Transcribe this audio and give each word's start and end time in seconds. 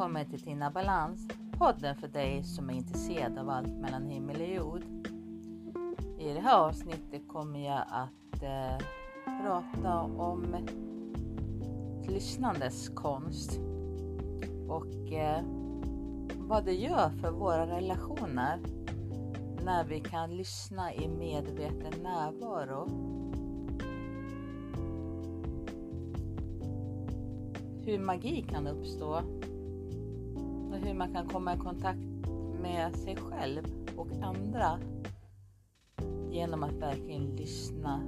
välkommen 0.00 0.30
till 0.30 0.40
Tina 0.40 0.70
Balans, 0.70 1.28
podden 1.58 1.96
för 1.96 2.08
dig 2.08 2.42
som 2.42 2.70
är 2.70 2.74
intresserad 2.74 3.38
av 3.38 3.50
allt 3.50 3.80
mellan 3.80 4.06
himmel 4.06 4.40
och 4.40 4.48
jord. 4.48 4.82
I 6.18 6.32
det 6.32 6.40
här 6.40 6.58
avsnittet 6.58 7.28
kommer 7.28 7.66
jag 7.66 7.84
att 7.88 8.42
eh, 8.42 8.86
prata 9.42 10.00
om 10.00 10.56
lyssnandes 12.08 12.88
konst 12.88 13.60
och 14.68 15.12
eh, 15.12 15.44
vad 16.36 16.64
det 16.64 16.74
gör 16.74 17.10
för 17.10 17.30
våra 17.30 17.66
relationer 17.66 18.60
när 19.64 19.84
vi 19.84 20.00
kan 20.00 20.36
lyssna 20.36 20.94
i 20.94 21.08
medveten 21.08 22.02
närvaro. 22.02 22.88
Hur 27.84 27.98
magi 27.98 28.42
kan 28.42 28.66
uppstå 28.66 29.22
hur 30.82 30.94
man 30.94 31.14
kan 31.14 31.28
komma 31.28 31.54
i 31.54 31.58
kontakt 31.58 32.28
med 32.62 32.96
sig 32.96 33.16
själv 33.16 33.64
och 33.96 34.12
andra 34.22 34.80
genom 36.30 36.62
att 36.62 36.72
verkligen 36.72 37.36
lyssna 37.36 37.98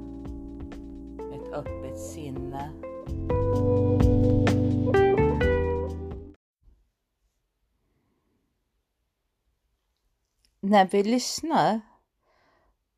med 1.19 1.41
ett 1.41 1.53
öppet 1.53 2.01
sinne. 2.01 2.73
När 10.61 10.87
vi 10.87 11.03
lyssnar 11.03 11.81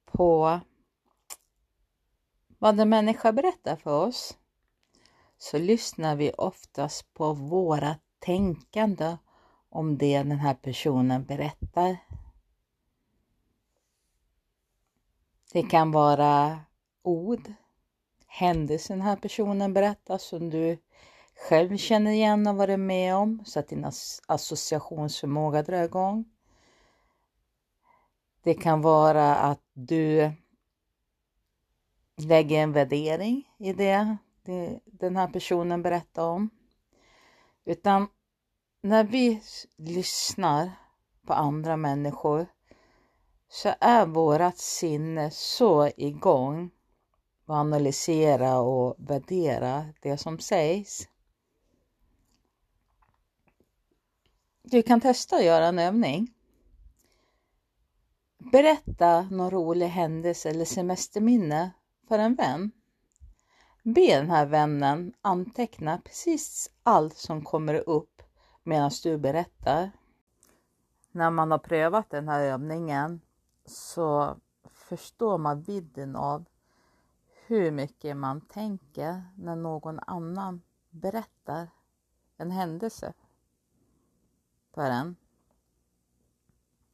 på 0.04 0.60
vad 2.58 2.80
en 2.80 2.88
människa 2.88 3.32
berättar 3.32 3.76
för 3.76 4.06
oss 4.06 4.38
så 5.38 5.58
lyssnar 5.58 6.16
vi 6.16 6.32
oftast 6.32 7.14
på 7.14 7.32
våra 7.32 7.96
tänkande 8.18 9.16
om 9.74 9.98
det 9.98 10.22
den 10.22 10.38
här 10.38 10.54
personen 10.54 11.24
berättar. 11.24 11.96
Det 15.52 15.62
kan 15.62 15.90
vara 15.90 16.60
ord, 17.02 17.52
händelser 18.26 18.94
den 18.94 19.02
här 19.02 19.16
personen 19.16 19.74
berättar 19.74 20.18
som 20.18 20.50
du 20.50 20.78
själv 21.48 21.76
känner 21.76 22.10
igen 22.10 22.46
och 22.46 22.56
varit 22.56 22.80
med 22.80 23.16
om 23.16 23.42
så 23.44 23.60
att 23.60 23.68
din 23.68 23.86
associationsförmåga 24.26 25.62
drar 25.62 25.82
igång. 25.82 26.24
Det 28.42 28.54
kan 28.54 28.80
vara 28.80 29.34
att 29.34 29.62
du 29.72 30.32
lägger 32.16 32.62
en 32.62 32.72
värdering 32.72 33.50
i 33.58 33.72
det, 33.72 34.16
det 34.42 34.80
den 34.84 35.16
här 35.16 35.28
personen 35.28 35.82
berättar 35.82 36.24
om. 36.28 36.50
Utan 37.64 38.08
när 38.84 39.04
vi 39.04 39.42
lyssnar 39.76 40.70
på 41.26 41.32
andra 41.32 41.76
människor 41.76 42.46
så 43.48 43.74
är 43.80 44.06
vårat 44.06 44.58
sinne 44.58 45.30
så 45.30 45.90
igång 45.96 46.70
att 47.44 47.50
analysera 47.50 48.58
och 48.58 48.96
värdera 48.98 49.86
det 50.00 50.16
som 50.16 50.38
sägs. 50.38 51.08
Du 54.62 54.82
kan 54.82 55.00
testa 55.00 55.36
att 55.36 55.44
göra 55.44 55.66
en 55.66 55.78
övning. 55.78 56.34
Berätta 58.38 59.22
någon 59.22 59.50
rolig 59.50 59.86
händelse 59.88 60.50
eller 60.50 60.64
semesterminne 60.64 61.70
för 62.08 62.18
en 62.18 62.34
vän. 62.34 62.70
Be 63.82 64.16
den 64.16 64.30
här 64.30 64.46
vännen 64.46 65.12
anteckna 65.20 65.98
precis 66.04 66.70
allt 66.82 67.16
som 67.16 67.44
kommer 67.44 67.88
upp 67.88 68.13
medan 68.64 68.90
du 69.02 69.18
berättar. 69.18 69.90
När 71.12 71.30
man 71.30 71.50
har 71.50 71.58
prövat 71.58 72.10
den 72.10 72.28
här 72.28 72.40
övningen 72.40 73.20
så 73.64 74.36
förstår 74.70 75.38
man 75.38 75.62
vidden 75.62 76.16
av 76.16 76.44
hur 77.46 77.70
mycket 77.70 78.16
man 78.16 78.40
tänker 78.40 79.22
när 79.36 79.56
någon 79.56 80.00
annan 80.00 80.62
berättar 80.90 81.68
en 82.36 82.50
händelse 82.50 83.12
för 84.72 84.90
en. 84.90 85.16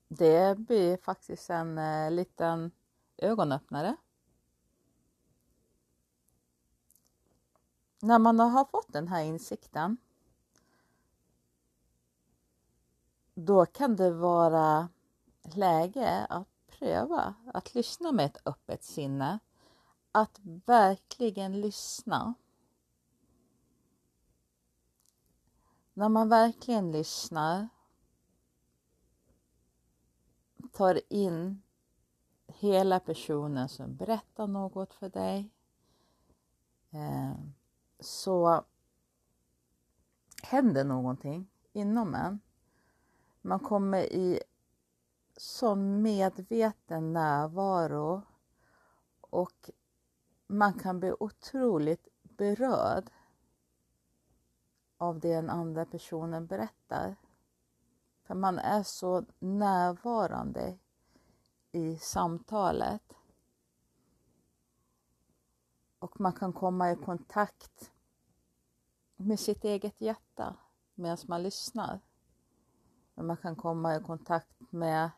Det 0.08 0.58
blir 0.58 0.97
faktiskt 0.97 1.50
en 1.50 1.78
eh, 1.78 2.10
liten 2.10 2.70
ögonöppnare. 3.16 3.97
När 8.02 8.19
man 8.19 8.41
har 8.41 8.64
fått 8.64 8.92
den 8.92 9.08
här 9.08 9.22
insikten 9.22 9.97
då 13.44 13.66
kan 13.66 13.96
det 13.96 14.10
vara 14.10 14.88
läge 15.42 16.26
att 16.26 16.48
pröva 16.66 17.34
att 17.54 17.74
lyssna 17.74 18.12
med 18.12 18.26
ett 18.26 18.46
öppet 18.46 18.84
sinne. 18.84 19.38
Att 20.12 20.40
verkligen 20.66 21.60
lyssna. 21.60 22.34
När 25.94 26.08
man 26.08 26.28
verkligen 26.28 26.92
lyssnar 26.92 27.68
tar 30.72 31.00
in 31.08 31.62
hela 32.46 33.00
personen 33.00 33.68
som 33.68 33.96
berättar 33.96 34.46
något 34.46 34.94
för 34.94 35.08
dig 35.08 35.50
eh, 36.90 37.34
så 38.00 38.64
händer 40.42 40.84
någonting 40.84 41.50
inom 41.72 42.14
en. 42.14 42.40
Man 43.40 43.60
kommer 43.60 44.12
i 44.12 44.40
sån 45.36 46.02
medveten 46.02 47.12
närvaro 47.12 48.22
och 49.20 49.70
man 50.46 50.74
kan 50.74 51.00
bli 51.00 51.12
otroligt 51.20 52.08
berörd 52.22 53.10
av 54.96 55.20
det 55.20 55.34
den 55.34 55.50
andra 55.50 55.84
personen 55.84 56.46
berättar. 56.46 57.16
För 58.22 58.34
man 58.34 58.58
är 58.58 58.82
så 58.82 59.24
närvarande 59.38 60.78
i 61.72 61.96
samtalet. 61.96 63.12
Och 65.98 66.20
man 66.20 66.32
kan 66.32 66.52
komma 66.52 66.92
i 66.92 66.96
kontakt 66.96 67.92
med 69.16 69.40
sitt 69.40 69.64
eget 69.64 70.00
hjärta 70.00 70.56
medan 70.94 71.18
man 71.26 71.42
lyssnar. 71.42 72.00
Man 73.15 73.37
kan 73.37 73.56
komma 73.56 73.97
i 73.97 74.00
kontakt 74.00 74.72
med 74.72 75.10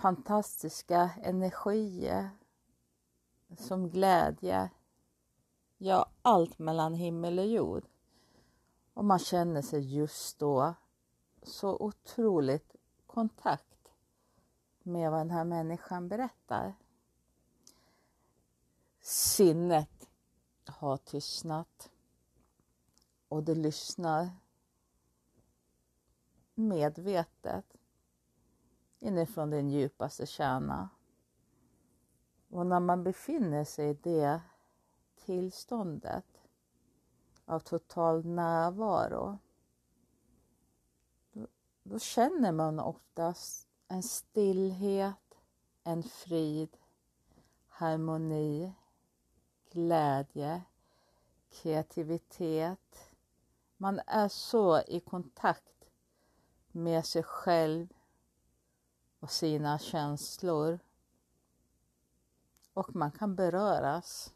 fantastiska 0.00 1.10
energier 1.22 2.30
som 3.56 3.90
glädje, 3.90 4.70
ja 5.78 6.10
allt 6.22 6.58
mellan 6.58 6.94
himmel 6.94 7.38
och 7.38 7.46
jord. 7.46 7.84
Och 8.94 9.04
man 9.04 9.18
känner 9.18 9.62
sig 9.62 9.94
just 9.96 10.38
då 10.38 10.74
så 11.42 11.76
otroligt 11.80 12.76
kontakt 13.06 13.92
med 14.82 15.10
vad 15.10 15.20
den 15.20 15.30
här 15.30 15.44
människan 15.44 16.08
berättar. 16.08 16.74
Sinnet 19.00 20.08
har 20.66 20.96
tystnat 20.96 21.90
och 23.28 23.42
det 23.42 23.54
lyssnar 23.54 24.30
medvetet 26.58 27.76
inifrån 28.98 29.50
din 29.50 29.70
djupaste 29.70 30.26
kärna. 30.26 30.88
Och 32.48 32.66
när 32.66 32.80
man 32.80 33.04
befinner 33.04 33.64
sig 33.64 33.90
i 33.90 33.94
det 33.94 34.40
tillståndet 35.16 36.24
av 37.44 37.58
total 37.58 38.26
närvaro 38.26 39.38
då, 41.32 41.46
då 41.82 41.98
känner 41.98 42.52
man 42.52 42.80
oftast 42.80 43.68
en 43.88 44.02
stillhet, 44.02 45.38
en 45.84 46.02
frid, 46.02 46.76
harmoni, 47.68 48.72
glädje, 49.70 50.62
kreativitet. 51.50 53.10
Man 53.76 54.00
är 54.06 54.28
så 54.28 54.80
i 54.80 55.00
kontakt 55.00 55.77
med 56.78 57.06
sig 57.06 57.22
själv 57.22 57.88
och 59.20 59.30
sina 59.30 59.78
känslor. 59.78 60.78
Och 62.72 62.96
man 62.96 63.10
kan 63.10 63.34
beröras 63.34 64.34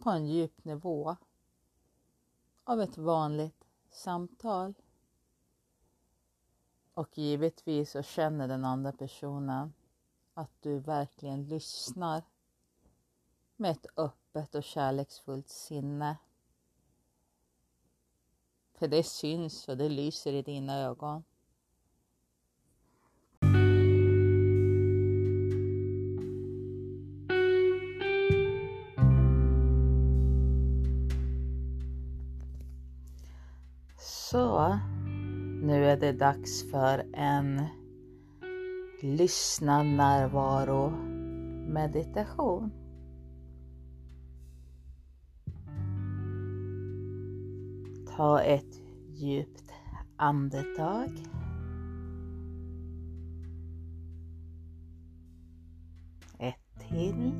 på 0.00 0.10
en 0.10 0.26
djup 0.26 0.64
nivå 0.64 1.16
av 2.64 2.80
ett 2.80 2.98
vanligt 2.98 3.64
samtal. 3.90 4.74
Och 6.94 7.18
givetvis 7.18 7.90
så 7.90 8.02
känner 8.02 8.48
den 8.48 8.64
andra 8.64 8.92
personen 8.92 9.72
att 10.34 10.50
du 10.60 10.78
verkligen 10.78 11.48
lyssnar 11.48 12.22
med 13.56 13.70
ett 13.70 13.86
öppet 13.96 14.54
och 14.54 14.64
kärleksfullt 14.64 15.48
sinne. 15.48 16.16
För 18.78 18.88
det 18.88 19.02
syns 19.02 19.68
och 19.68 19.76
det 19.76 19.88
lyser 19.88 20.32
i 20.32 20.42
dina 20.42 20.80
ögon. 20.80 21.24
Så, 33.98 34.78
nu 35.62 35.86
är 35.86 35.96
det 35.96 36.12
dags 36.12 36.70
för 36.70 37.04
en 37.14 37.66
lyssnad 39.02 39.86
närvaro 39.86 40.90
meditation. 41.68 42.85
Ta 48.16 48.40
ett 48.40 48.80
djupt 49.14 49.72
andetag. 50.16 51.10
Ett 56.38 56.88
till. 56.88 57.32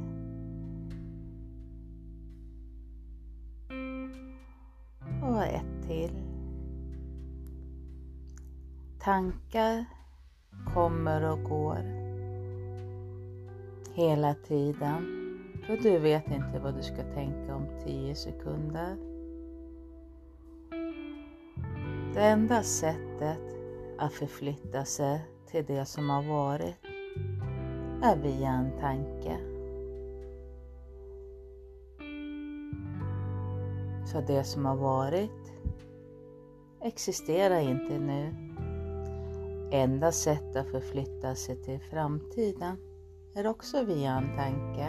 Och 5.22 5.44
ett 5.44 5.88
till. 5.88 6.22
Tankar 9.00 9.84
kommer 10.74 11.32
och 11.32 11.42
går 11.42 11.78
hela 13.94 14.34
tiden. 14.34 15.26
För 15.66 15.76
du 15.76 15.98
vet 15.98 16.26
inte 16.26 16.60
vad 16.62 16.74
du 16.74 16.82
ska 16.82 17.02
tänka 17.14 17.54
om 17.54 17.66
10 17.84 18.14
sekunder. 18.14 19.15
Det 22.16 22.22
enda 22.22 22.62
sättet 22.62 23.38
att 23.98 24.12
förflytta 24.12 24.84
sig 24.84 25.20
till 25.46 25.64
det 25.64 25.84
som 25.84 26.10
har 26.10 26.22
varit 26.22 26.76
är 28.02 28.16
via 28.16 28.48
en 28.48 28.70
tanke. 28.80 29.38
Så 34.06 34.20
det 34.26 34.44
som 34.44 34.64
har 34.64 34.76
varit 34.76 35.52
existerar 36.82 37.60
inte 37.60 37.98
nu. 37.98 38.34
Enda 39.72 40.12
sättet 40.12 40.56
att 40.56 40.70
förflytta 40.70 41.34
sig 41.34 41.56
till 41.56 41.80
framtiden 41.80 42.76
är 43.34 43.46
också 43.46 43.84
via 43.84 44.12
en 44.12 44.36
tanke. 44.36 44.88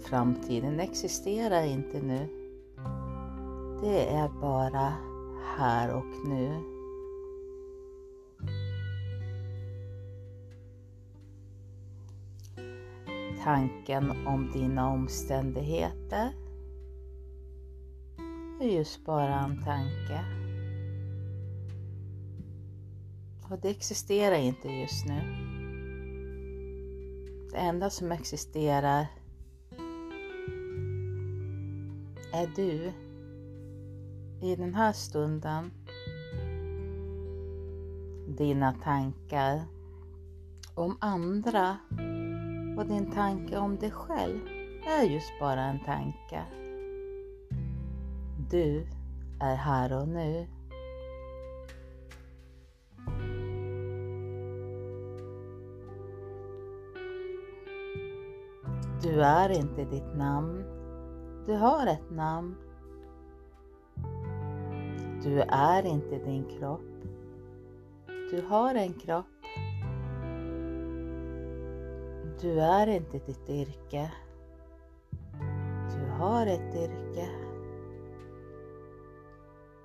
Framtiden 0.00 0.80
existerar 0.80 1.62
inte 1.62 2.02
nu. 2.02 2.28
Det 3.82 4.14
är 4.14 4.28
bara 4.28 4.92
här 5.56 5.94
och 5.94 6.28
nu. 6.28 6.62
Tanken 13.44 14.26
om 14.26 14.50
dina 14.52 14.90
omständigheter 14.90 16.32
är 18.60 18.66
just 18.66 19.04
bara 19.04 19.40
en 19.40 19.64
tanke. 19.64 20.24
Och 23.50 23.58
det 23.60 23.68
existerar 23.68 24.36
inte 24.36 24.68
just 24.68 25.06
nu. 25.06 25.20
Det 27.50 27.56
enda 27.56 27.90
som 27.90 28.12
existerar 28.12 29.06
är 32.32 32.46
du 32.56 32.92
i 34.40 34.56
den 34.56 34.74
här 34.74 34.92
stunden. 34.92 35.70
Dina 38.28 38.72
tankar 38.72 39.64
om 40.74 40.96
andra 41.00 41.76
och 42.78 42.86
din 42.86 43.10
tanke 43.10 43.58
om 43.58 43.76
dig 43.76 43.90
själv 43.90 44.40
är 44.86 45.02
just 45.02 45.40
bara 45.40 45.62
en 45.62 45.84
tanke. 45.84 46.42
Du 48.50 48.86
är 49.40 49.54
här 49.54 50.00
och 50.00 50.08
nu. 50.08 50.46
Du 59.02 59.22
är 59.22 59.48
inte 59.50 59.84
ditt 59.84 60.16
namn. 60.16 60.64
Du 61.46 61.52
har 61.52 61.86
ett 61.86 62.10
namn. 62.10 62.65
Du 65.26 65.40
är 65.48 65.86
inte 65.86 66.18
din 66.18 66.44
kropp. 66.44 66.80
Du 68.30 68.42
har 68.48 68.74
en 68.74 68.92
kropp. 68.92 69.26
Du 72.40 72.60
är 72.60 72.86
inte 72.86 73.18
ditt 73.18 73.48
yrke. 73.48 74.12
Du 75.90 76.10
har 76.10 76.46
ett 76.46 76.74
yrke. 76.74 77.28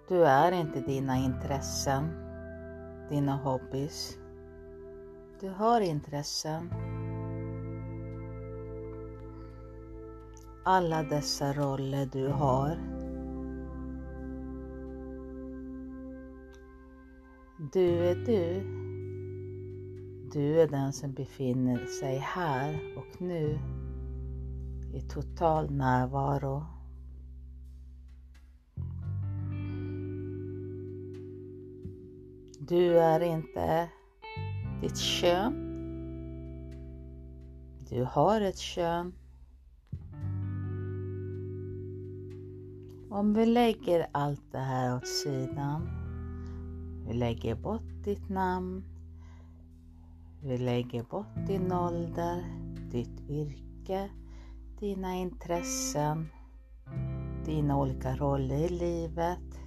Du 0.07 0.25
är 0.25 0.51
inte 0.51 0.79
dina 0.79 1.17
intressen, 1.17 2.07
dina 3.09 3.35
hobbys. 3.35 4.17
Du 5.39 5.49
har 5.49 5.81
intressen. 5.81 6.73
Alla 10.65 11.03
dessa 11.03 11.53
roller 11.53 12.05
du 12.05 12.27
har 12.27 12.90
Du 17.69 17.97
är 17.97 18.15
du. 18.15 18.63
Du 20.33 20.61
är 20.61 20.67
den 20.67 20.93
som 20.93 21.13
befinner 21.13 21.85
sig 21.85 22.17
här 22.17 22.79
och 22.97 23.21
nu 23.21 23.59
i 24.93 25.01
total 25.01 25.71
närvaro. 25.71 26.65
Du 32.59 32.99
är 32.99 33.19
inte 33.19 33.89
ditt 34.81 34.97
kön. 34.97 35.53
Du 37.89 38.03
har 38.03 38.41
ett 38.41 38.59
kön. 38.59 39.13
Om 43.09 43.33
vi 43.33 43.45
lägger 43.45 44.07
allt 44.11 44.51
det 44.51 44.59
här 44.59 44.95
åt 44.95 45.07
sidan 45.07 46.00
vi 47.11 47.17
lägger 47.17 47.55
bort 47.55 48.03
ditt 48.03 48.29
namn. 48.29 48.83
Vi 50.43 50.57
lägger 50.57 51.03
bort 51.03 51.47
din 51.47 51.71
ålder, 51.71 52.43
ditt 52.91 53.29
yrke, 53.29 54.09
dina 54.79 55.15
intressen, 55.15 56.27
dina 57.45 57.77
olika 57.77 58.15
roller 58.15 58.55
i 58.55 58.69
livet, 58.69 59.59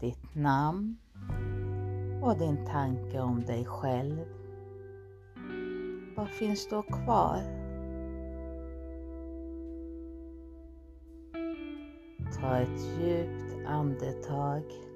ditt 0.00 0.34
namn 0.34 0.96
och 2.22 2.38
din 2.38 2.66
tanke 2.66 3.20
om 3.20 3.44
dig 3.44 3.64
själv. 3.64 4.24
Vad 6.16 6.28
finns 6.28 6.68
då 6.68 6.82
kvar? 6.82 7.40
Ta 12.40 12.56
ett 12.56 13.00
djupt 13.00 13.66
andetag 13.66 14.87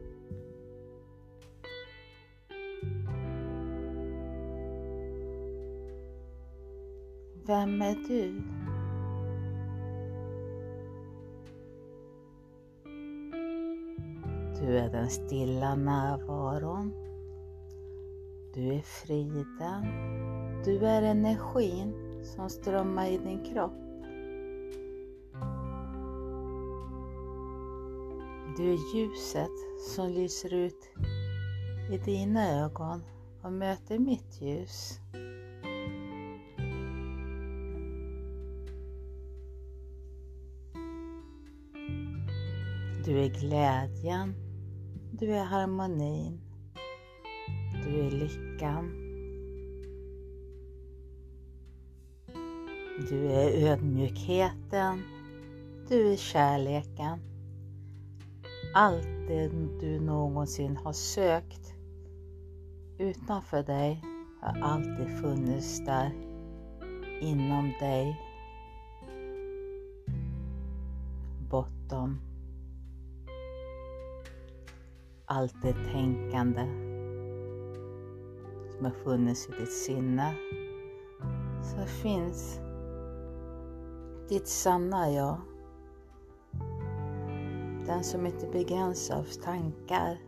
Vem 7.46 7.82
är 7.82 7.94
du? 8.08 8.42
Du 14.61 14.78
är 14.78 14.90
den 14.90 15.11
stilla 15.11 15.75
närvaron. 15.75 16.92
Du 18.54 18.75
är 18.75 18.80
friden. 18.80 19.84
Du 20.64 20.87
är 20.87 21.02
energin 21.02 21.94
som 22.25 22.50
strömmar 22.50 23.06
i 23.06 23.18
din 23.18 23.44
kropp. 23.44 23.72
Du 28.56 28.72
är 28.72 28.96
ljuset 28.96 29.50
som 29.94 30.08
lyser 30.08 30.54
ut 30.54 30.90
i 31.92 31.99
dina 31.99 32.64
ögon 32.64 33.02
och 33.42 33.52
möter 33.52 33.99
mitt 33.99 34.42
ljus. 34.42 35.01
Du 43.12 43.19
är 43.19 43.28
glädjen. 43.28 44.35
Du 45.12 45.33
är 45.33 45.45
harmonin. 45.45 46.40
Du 47.85 48.07
är 48.07 48.11
lyckan. 48.11 48.92
Du 53.09 53.33
är 53.33 53.71
ödmjukheten. 53.71 55.02
Du 55.88 56.12
är 56.12 56.16
kärleken. 56.16 57.19
allt 58.75 59.28
det 59.28 59.49
du 59.81 60.00
någonsin 60.00 60.76
har 60.76 60.92
sökt 60.92 61.75
utanför 62.99 63.62
dig 63.62 64.02
har 64.40 64.62
alltid 64.62 65.21
funnits 65.21 65.85
där 65.85 66.12
inom 67.21 67.73
dig. 67.81 68.31
Allt 75.32 75.62
det 75.62 75.74
tänkande 75.92 76.62
som 78.76 78.84
har 78.84 78.92
funnits 79.04 79.48
i 79.48 79.52
ditt 79.60 79.72
sinne 79.72 80.34
så 81.62 81.86
finns 81.86 82.60
ditt 84.28 84.48
sanna 84.48 85.10
jag. 85.10 85.40
Den 87.86 88.04
som 88.04 88.26
inte 88.26 88.46
begränsas 88.46 89.10
av 89.10 89.42
tankar 89.44 90.18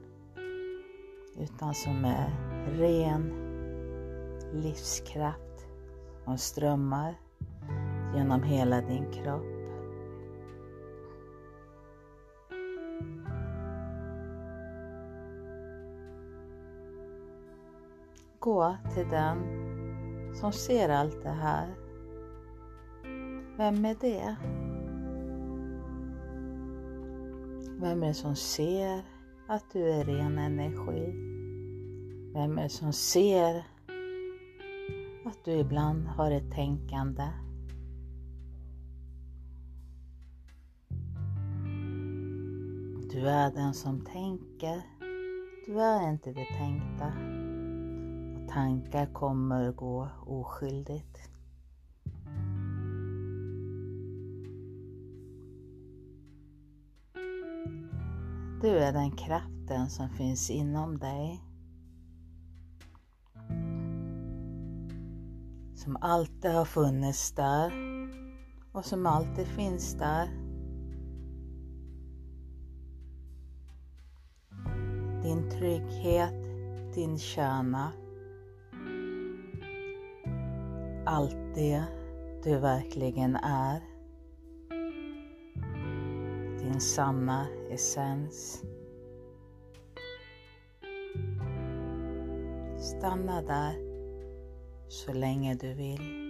utan 1.38 1.74
som 1.74 2.04
är 2.04 2.30
ren 2.78 3.32
livskraft 4.52 5.66
som 6.24 6.38
strömmar 6.38 7.20
genom 8.14 8.42
hela 8.42 8.80
din 8.80 9.12
kropp. 9.12 9.53
Gå 18.44 18.76
till 18.94 19.08
den 19.08 19.38
som 20.34 20.52
ser 20.52 20.88
allt 20.88 21.22
det 21.22 21.28
här. 21.28 21.74
Vem 23.56 23.84
är 23.84 23.96
det? 24.00 24.36
Vem 27.80 28.02
är 28.02 28.06
det 28.06 28.14
som 28.14 28.36
ser 28.36 29.02
att 29.48 29.64
du 29.72 29.90
är 29.90 30.04
ren 30.04 30.38
energi? 30.38 31.12
Vem 32.34 32.58
är 32.58 32.62
det 32.62 32.68
som 32.68 32.92
ser 32.92 33.56
att 35.24 35.44
du 35.44 35.52
ibland 35.52 36.06
har 36.06 36.30
ett 36.30 36.52
tänkande? 36.52 37.28
Du 43.10 43.28
är 43.28 43.52
den 43.54 43.74
som 43.74 44.00
tänker. 44.00 44.82
Du 45.66 45.80
är 45.80 46.10
inte 46.10 46.32
det 46.32 46.46
tänkta. 46.58 47.12
Tankar 48.54 49.06
kommer 49.06 49.82
och 49.82 50.08
oskyldigt. 50.26 51.30
Du 58.62 58.78
är 58.78 58.92
den 58.92 59.10
kraften 59.10 59.90
som 59.90 60.08
finns 60.08 60.50
inom 60.50 60.98
dig. 60.98 61.42
Som 65.74 65.96
alltid 66.00 66.50
har 66.50 66.64
funnits 66.64 67.32
där 67.32 67.72
och 68.72 68.84
som 68.84 69.06
alltid 69.06 69.46
finns 69.46 69.94
där. 69.94 70.28
Din 75.22 75.50
trygghet, 75.50 76.44
din 76.94 77.18
kärna. 77.18 77.92
Allt 81.06 81.54
det 81.54 81.84
du 82.42 82.58
verkligen 82.58 83.36
är 83.36 83.80
din 86.58 86.80
sanna 86.80 87.46
essens. 87.70 88.62
Stanna 92.78 93.42
där 93.42 93.74
så 94.88 95.12
länge 95.12 95.54
du 95.54 95.74
vill. 95.74 96.24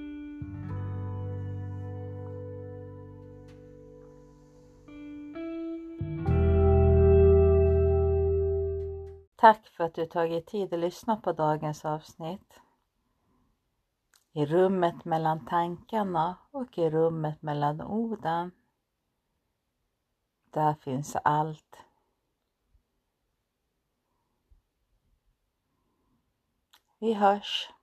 Tack 9.36 9.66
för 9.76 9.84
att 9.84 9.94
du 9.94 10.06
tagit 10.06 10.46
tid 10.46 10.72
att 10.74 10.80
lyssna 10.80 11.16
på 11.16 11.32
dagens 11.32 11.84
avsnitt. 11.84 12.63
I 14.36 14.46
rummet 14.46 15.04
mellan 15.04 15.46
tankarna 15.46 16.36
och 16.50 16.78
i 16.78 16.90
rummet 16.90 17.42
mellan 17.42 17.80
orden 17.80 18.50
där 20.50 20.74
finns 20.74 21.16
allt. 21.16 21.76
Vi 26.98 27.14
hörs. 27.14 27.73